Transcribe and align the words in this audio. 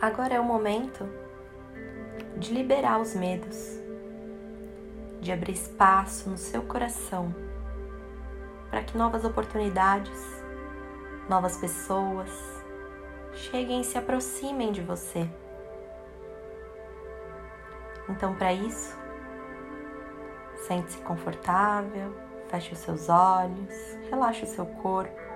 Agora 0.00 0.34
é 0.34 0.40
o 0.40 0.44
momento 0.44 1.06
de 2.38 2.54
liberar 2.54 2.98
os 2.98 3.14
medos, 3.14 3.78
de 5.20 5.30
abrir 5.30 5.52
espaço 5.52 6.30
no 6.30 6.38
seu 6.38 6.62
coração 6.62 7.34
para 8.70 8.82
que 8.82 8.96
novas 8.96 9.24
oportunidades, 9.24 10.42
novas 11.28 11.58
pessoas 11.58 12.30
cheguem 13.34 13.82
e 13.82 13.84
se 13.84 13.98
aproximem 13.98 14.72
de 14.72 14.80
você. 14.80 15.28
Então, 18.08 18.34
para 18.34 18.52
isso, 18.54 18.96
sente-se 20.66 20.98
confortável, 21.02 22.14
feche 22.48 22.72
os 22.72 22.78
seus 22.78 23.08
olhos, 23.08 23.74
relaxe 24.08 24.44
o 24.44 24.48
seu 24.48 24.64
corpo. 24.64 25.29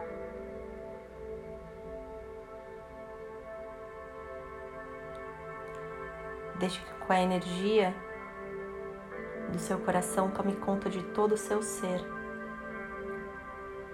Deixe 6.65 6.81
que 6.81 7.07
com 7.07 7.13
a 7.13 7.21
energia 7.21 7.95
do 9.53 9.59
seu 9.59 9.79
coração 9.81 10.31
tome 10.31 10.57
conta 10.57 10.89
de 10.89 11.03
todo 11.03 11.33
o 11.33 11.37
seu 11.37 11.63
ser. 11.63 12.01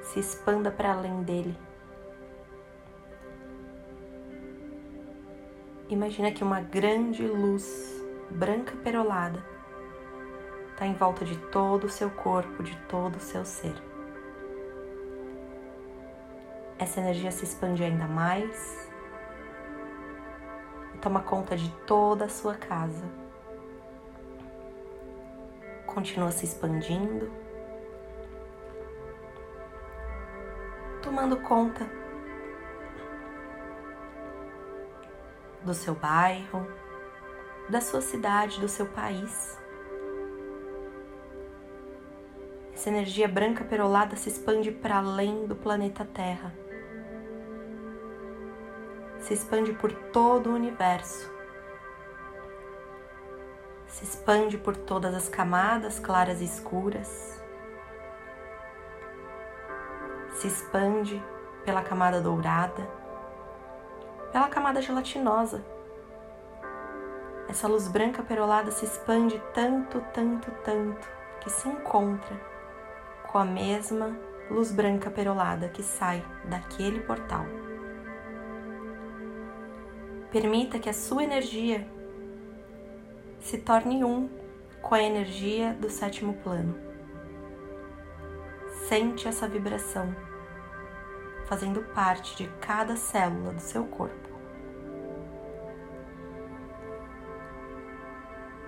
Se 0.03 0.21
expanda 0.21 0.71
para 0.71 0.93
além 0.93 1.21
dele. 1.25 1.59
Imagina 5.89 6.31
que 6.31 6.45
uma 6.45 6.61
grande 6.61 7.27
luz 7.27 8.01
branca 8.31 8.77
perolada 8.85 9.45
está 10.71 10.87
em 10.87 10.95
volta 10.95 11.25
de 11.25 11.37
todo 11.49 11.89
o 11.89 11.91
seu 11.91 12.09
corpo, 12.09 12.63
de 12.63 12.77
todo 12.83 13.17
o 13.17 13.21
seu 13.21 13.45
ser. 13.45 13.75
Essa 16.79 17.01
energia 17.01 17.33
se 17.33 17.43
expande 17.43 17.83
ainda 17.83 18.07
mais 18.07 18.90
toma 21.01 21.23
conta 21.23 21.57
de 21.57 21.71
toda 21.87 22.27
a 22.27 22.29
sua 22.29 22.55
casa. 22.55 23.05
Continua 25.87 26.31
se 26.31 26.45
expandindo, 26.45 27.31
tomando 31.03 31.39
conta 31.39 31.89
do 35.65 35.75
seu 35.75 35.95
bairro, 35.95 36.67
da 37.69 37.81
sua 37.81 38.01
cidade, 38.01 38.61
do 38.61 38.69
seu 38.69 38.87
país. 38.87 39.59
Essa 42.73 42.89
energia 42.89 43.29
branca 43.29 43.65
perolada 43.65 44.17
se 44.17 44.29
expande 44.29 44.71
para 44.71 44.99
além 44.99 45.47
do 45.47 45.57
planeta 45.57 46.05
Terra 46.05 46.60
se 49.31 49.35
expande 49.35 49.73
por 49.73 49.93
todo 49.93 50.51
o 50.51 50.55
universo. 50.55 51.33
Se 53.87 54.03
expande 54.03 54.59
por 54.59 54.77
todas 54.77 55.15
as 55.15 55.29
camadas 55.29 56.01
claras 56.01 56.41
e 56.41 56.45
escuras. 56.45 57.41
Se 60.33 60.49
expande 60.49 61.23
pela 61.65 61.81
camada 61.81 62.21
dourada, 62.21 62.91
pela 64.33 64.49
camada 64.49 64.83
gelatinosa. 64.83 65.65
Essa 67.49 67.69
luz 67.69 67.87
branca 67.87 68.25
perolada 68.25 68.73
se 68.73 68.85
expande 68.85 69.41
tanto, 69.55 70.01
tanto, 70.13 70.51
tanto 70.65 71.09
que 71.41 71.51
se 71.51 71.69
encontra 71.69 72.37
com 73.31 73.39
a 73.39 73.45
mesma 73.45 74.11
luz 74.51 74.73
branca 74.73 75.09
perolada 75.09 75.69
que 75.69 75.85
sai 75.85 76.21
daquele 76.47 76.99
portal. 77.03 77.47
Permita 80.31 80.79
que 80.79 80.89
a 80.89 80.93
sua 80.93 81.25
energia 81.25 81.87
se 83.41 83.59
torne 83.59 84.05
um 84.05 84.29
com 84.81 84.95
a 84.95 85.03
energia 85.03 85.75
do 85.75 85.91
sétimo 85.91 86.35
plano. 86.35 86.79
Sente 88.87 89.27
essa 89.27 89.49
vibração 89.49 90.15
fazendo 91.47 91.83
parte 91.95 92.37
de 92.37 92.49
cada 92.61 92.95
célula 92.95 93.53
do 93.53 93.61
seu 93.61 93.85
corpo. 93.87 94.31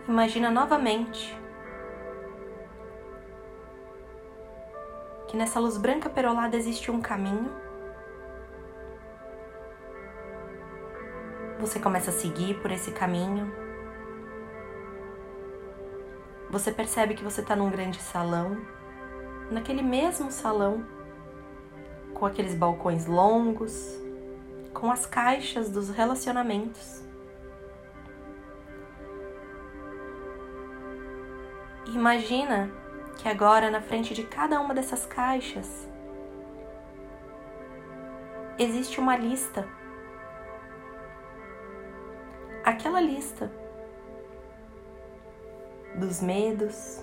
Imagina 0.09 0.51
novamente 0.51 1.39
que 5.29 5.37
nessa 5.37 5.61
luz 5.61 5.79
branca 5.79 6.11
perolada 6.11 6.57
existe 6.57 6.91
um 6.91 7.01
caminho 7.01 7.53
você 11.63 11.79
começa 11.79 12.11
a 12.11 12.13
seguir 12.13 12.61
por 12.61 12.73
esse 12.73 12.91
caminho. 12.91 13.55
Você 16.51 16.73
percebe 16.73 17.15
que 17.15 17.23
você 17.23 17.41
está 17.41 17.55
num 17.55 17.71
grande 17.71 18.03
salão, 18.03 18.61
naquele 19.49 19.81
mesmo 19.81 20.33
salão, 20.33 20.85
com 22.13 22.27
aqueles 22.27 22.57
balcões 22.57 23.07
longos, 23.07 23.97
com 24.75 24.91
as 24.91 25.07
caixas 25.07 25.71
dos 25.71 25.89
relacionamentos. 25.89 27.01
Imagina 31.87 32.73
que 33.19 33.29
agora 33.29 33.71
na 33.71 33.81
frente 33.81 34.15
de 34.15 34.25
cada 34.25 34.61
uma 34.61 34.75
dessas 34.75 35.07
caixas 35.07 35.89
existe 38.59 38.99
uma 38.99 39.17
lista 39.17 39.65
aquela 42.65 43.01
lista 43.01 43.51
dos 45.95 46.21
medos, 46.21 47.03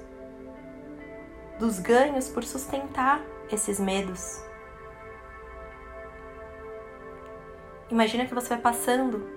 dos 1.59 1.79
ganhos 1.79 2.27
por 2.29 2.43
sustentar 2.43 3.21
esses 3.51 3.79
medos. 3.79 4.43
Imagina 7.89 8.25
que 8.25 8.33
você 8.33 8.49
vai 8.49 8.59
passando 8.59 9.27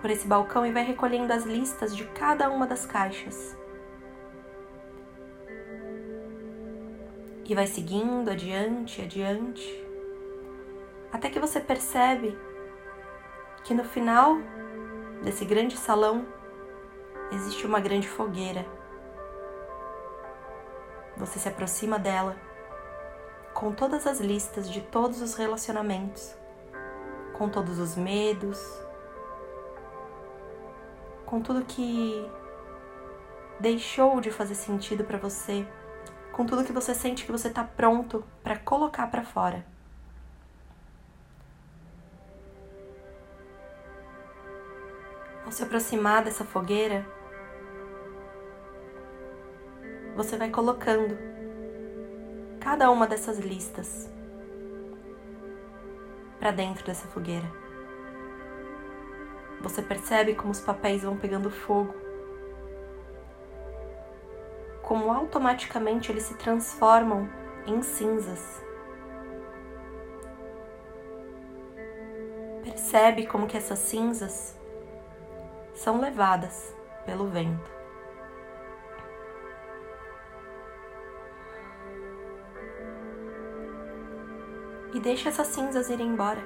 por 0.00 0.10
esse 0.10 0.26
balcão 0.26 0.66
e 0.66 0.72
vai 0.72 0.82
recolhendo 0.82 1.32
as 1.32 1.44
listas 1.44 1.94
de 1.94 2.04
cada 2.06 2.50
uma 2.50 2.66
das 2.66 2.84
caixas. 2.84 3.56
E 7.44 7.54
vai 7.54 7.66
seguindo 7.66 8.30
adiante, 8.30 9.02
adiante, 9.02 9.84
até 11.12 11.28
que 11.28 11.38
você 11.38 11.60
percebe 11.60 12.36
que 13.62 13.74
no 13.74 13.84
final 13.84 14.38
desse 15.22 15.44
grande 15.44 15.76
salão 15.76 16.26
existe 17.30 17.66
uma 17.66 17.80
grande 17.80 18.08
fogueira. 18.08 18.66
Você 21.16 21.38
se 21.38 21.48
aproxima 21.48 21.98
dela 21.98 22.36
com 23.54 23.72
todas 23.72 24.06
as 24.06 24.18
listas 24.18 24.68
de 24.68 24.80
todos 24.80 25.22
os 25.22 25.34
relacionamentos, 25.34 26.34
com 27.34 27.48
todos 27.48 27.78
os 27.78 27.96
medos, 27.96 28.60
com 31.24 31.40
tudo 31.40 31.64
que 31.64 32.28
deixou 33.60 34.20
de 34.20 34.30
fazer 34.30 34.54
sentido 34.54 35.04
para 35.04 35.18
você, 35.18 35.66
com 36.32 36.44
tudo 36.44 36.64
que 36.64 36.72
você 36.72 36.94
sente 36.94 37.24
que 37.24 37.32
você 37.32 37.48
está 37.48 37.62
pronto 37.62 38.24
para 38.42 38.58
colocar 38.58 39.06
para 39.06 39.22
fora. 39.22 39.71
Ao 45.52 45.56
se 45.56 45.64
aproximar 45.64 46.24
dessa 46.24 46.46
fogueira, 46.46 47.06
você 50.16 50.34
vai 50.38 50.48
colocando 50.48 51.14
cada 52.58 52.90
uma 52.90 53.06
dessas 53.06 53.38
listas 53.38 54.10
para 56.40 56.52
dentro 56.52 56.86
dessa 56.86 57.06
fogueira. 57.08 57.46
Você 59.60 59.82
percebe 59.82 60.34
como 60.34 60.52
os 60.52 60.60
papéis 60.60 61.02
vão 61.02 61.18
pegando 61.18 61.50
fogo, 61.50 61.94
como 64.80 65.12
automaticamente 65.12 66.10
eles 66.10 66.22
se 66.22 66.34
transformam 66.38 67.28
em 67.66 67.82
cinzas. 67.82 68.62
Percebe 72.64 73.26
como 73.26 73.46
que 73.46 73.58
essas 73.58 73.80
cinzas 73.80 74.61
são 75.74 76.00
levadas 76.00 76.74
pelo 77.04 77.26
vento. 77.26 77.70
E 84.94 85.00
deixa 85.00 85.30
essas 85.30 85.46
cinzas 85.48 85.88
irem 85.88 86.08
embora. 86.08 86.42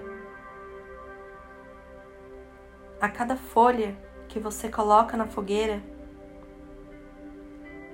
A 3.00 3.08
cada 3.08 3.36
folha 3.36 3.96
que 4.28 4.38
você 4.38 4.68
coloca 4.68 5.16
na 5.16 5.26
fogueira, 5.26 5.82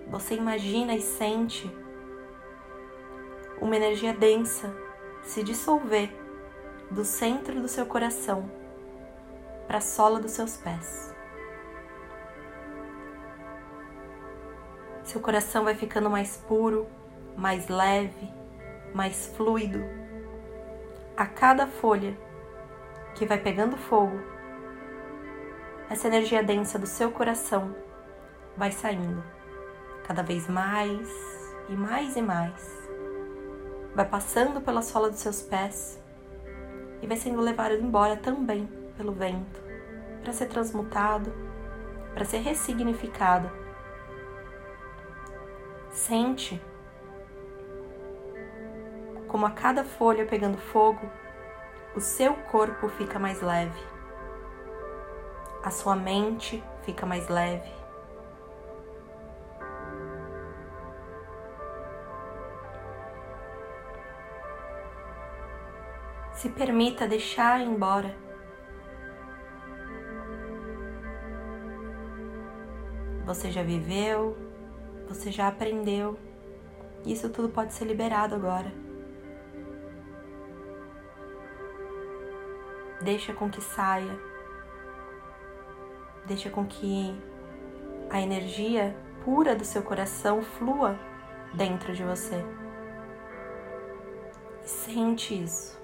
você 0.08 0.35
imagina 0.35 0.94
e 0.94 1.00
sente 1.00 1.70
uma 3.61 3.76
energia 3.76 4.12
densa 4.12 4.75
se 5.23 5.43
dissolver 5.43 6.12
do 6.90 7.05
centro 7.05 7.61
do 7.61 7.69
seu 7.69 7.87
coração 7.87 8.50
para 9.67 9.78
a 9.78 9.81
sola 9.81 10.20
dos 10.20 10.32
seus 10.32 10.56
pés. 10.56 11.12
Seu 15.12 15.20
coração 15.20 15.64
vai 15.64 15.75
ficando 15.75 16.09
mais 16.09 16.38
puro, 16.38 16.87
mais 17.37 17.69
leve, 17.69 18.32
mais 18.94 19.26
fluido. 19.37 19.85
A 21.14 21.26
cada 21.26 21.67
folha 21.67 22.17
que 23.14 23.26
vai 23.26 23.37
pegando 23.37 23.76
fogo, 23.76 24.19
essa 25.91 26.06
energia 26.06 26.43
densa 26.43 26.79
do 26.79 26.87
seu 26.87 27.11
coração 27.11 27.76
vai 28.56 28.73
saindo 28.73 29.23
cada 30.06 30.23
vez 30.23 30.49
mais 30.49 31.06
e 31.69 31.75
mais 31.75 32.17
e 32.17 32.23
mais. 32.23 32.88
Vai 33.94 34.09
passando 34.09 34.62
pela 34.62 34.81
sola 34.81 35.11
dos 35.11 35.20
seus 35.20 35.43
pés 35.43 36.03
e 37.03 37.06
vai 37.06 37.19
sendo 37.19 37.43
levado 37.43 37.75
embora 37.75 38.17
também 38.17 38.67
pelo 38.97 39.12
vento 39.12 39.61
para 40.23 40.32
ser 40.32 40.47
transmutado, 40.47 41.31
para 42.14 42.25
ser 42.25 42.38
ressignificado. 42.38 43.62
Sente 45.92 46.60
como 49.28 49.46
a 49.46 49.50
cada 49.50 49.84
folha 49.84 50.26
pegando 50.26 50.56
fogo, 50.56 51.00
o 51.94 52.00
seu 52.00 52.34
corpo 52.34 52.88
fica 52.88 53.18
mais 53.18 53.40
leve, 53.40 53.80
a 55.62 55.70
sua 55.70 55.94
mente 55.94 56.62
fica 56.82 57.06
mais 57.06 57.28
leve. 57.28 57.70
Se 66.32 66.48
permita 66.48 67.06
deixar 67.06 67.60
embora. 67.60 68.14
Você 73.24 73.50
já 73.50 73.62
viveu, 73.62 74.36
você 75.12 75.31
já 75.31 75.49
aprendeu. 75.49 76.19
Isso 77.05 77.29
tudo 77.29 77.49
pode 77.49 77.75
ser 77.75 77.85
liberado 77.85 78.35
agora. 78.35 78.73
Deixa 83.03 83.32
com 83.32 83.50
que 83.50 83.61
saia. 83.61 84.17
Deixa 86.26 86.49
com 86.49 86.64
que 86.64 87.14
a 88.09 88.20
energia 88.20 88.97
pura 89.25 89.56
do 89.56 89.64
seu 89.64 89.82
coração 89.82 90.43
flua 90.43 90.97
dentro 91.53 91.93
de 91.93 92.05
você. 92.05 92.44
Sente 94.62 95.43
isso. 95.43 95.81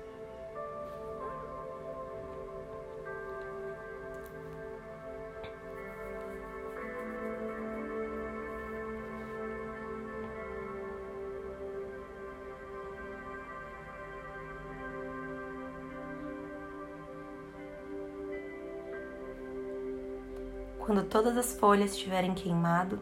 Quando 20.88 21.04
todas 21.04 21.36
as 21.36 21.52
folhas 21.52 21.92
estiverem 21.92 22.32
queimado, 22.32 22.98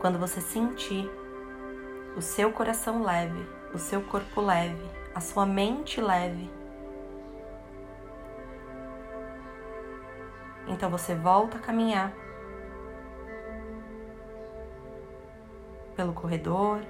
quando 0.00 0.18
você 0.18 0.40
sentir 0.40 1.06
o 2.16 2.22
seu 2.22 2.50
coração 2.50 3.02
leve, 3.02 3.46
o 3.74 3.76
seu 3.76 4.00
corpo 4.00 4.40
leve, 4.40 4.82
a 5.14 5.20
sua 5.20 5.44
mente 5.44 6.00
leve, 6.00 6.50
então 10.68 10.88
você 10.88 11.14
volta 11.14 11.58
a 11.58 11.60
caminhar 11.60 12.14
pelo 15.94 16.14
corredor, 16.14 16.80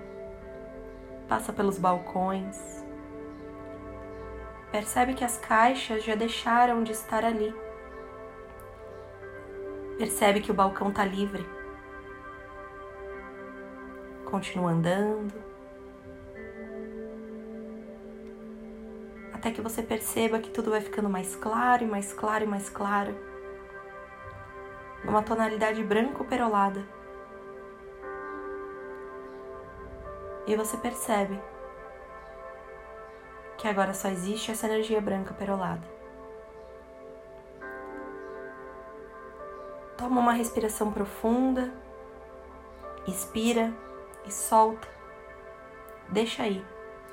passa 1.28 1.52
pelos 1.52 1.78
balcões, 1.78 2.86
percebe 4.70 5.14
que 5.14 5.24
as 5.24 5.36
caixas 5.36 6.04
já 6.04 6.14
deixaram 6.14 6.84
de 6.84 6.92
estar 6.92 7.24
ali 7.24 7.63
Percebe 9.98 10.40
que 10.40 10.50
o 10.50 10.54
balcão 10.54 10.88
está 10.88 11.04
livre. 11.04 11.46
Continua 14.24 14.72
andando. 14.72 15.32
Até 19.32 19.52
que 19.52 19.60
você 19.60 19.82
perceba 19.82 20.40
que 20.40 20.50
tudo 20.50 20.70
vai 20.70 20.80
ficando 20.80 21.08
mais 21.08 21.36
claro 21.36 21.84
e 21.84 21.86
mais 21.86 22.12
claro 22.12 22.44
e 22.44 22.46
mais 22.46 22.68
claro. 22.68 23.14
Numa 25.04 25.22
tonalidade 25.22 25.84
branco 25.84 26.24
perolada. 26.24 26.84
E 30.46 30.56
você 30.56 30.76
percebe 30.76 31.40
que 33.56 33.68
agora 33.68 33.94
só 33.94 34.08
existe 34.08 34.50
essa 34.50 34.66
energia 34.66 35.00
branca 35.00 35.32
perolada. 35.32 35.93
Toma 40.04 40.20
uma 40.20 40.34
respiração 40.34 40.92
profunda, 40.92 41.72
expira 43.08 43.72
e 44.26 44.30
solta. 44.30 44.86
Deixa 46.10 46.42
aí 46.42 46.62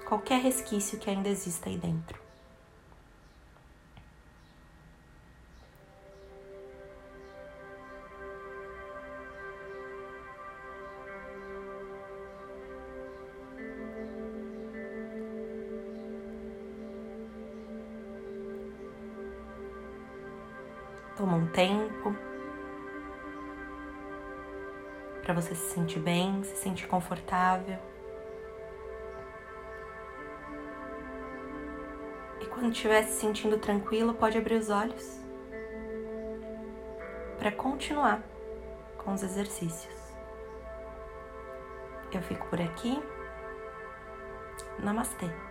qualquer 0.05 0.41
resquício 0.41 0.99
que 0.99 1.09
ainda 1.09 1.29
exista 1.29 1.69
aí 1.69 1.77
dentro. 1.77 2.19
Toma 21.15 21.37
um 21.37 21.47
tempo 21.47 22.30
para 25.21 25.33
você 25.33 25.53
se 25.55 25.73
sentir 25.73 25.99
bem, 25.99 26.43
se 26.43 26.55
sentir 26.55 26.87
confortável. 26.87 27.77
E 32.41 32.45
quando 32.47 32.71
estiver 32.71 33.03
se 33.03 33.19
sentindo 33.19 33.57
tranquilo, 33.57 34.13
pode 34.13 34.37
abrir 34.37 34.55
os 34.55 34.69
olhos 34.69 35.19
para 37.37 37.51
continuar 37.51 38.23
com 38.97 39.13
os 39.13 39.23
exercícios. 39.23 39.95
Eu 42.11 42.21
fico 42.21 42.47
por 42.47 42.59
aqui. 42.59 43.01
Namastê. 44.79 45.50